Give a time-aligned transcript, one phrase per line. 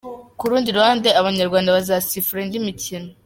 [0.37, 3.09] Ku rundi ruhande Abanyarwanda bazasifura indi mikino.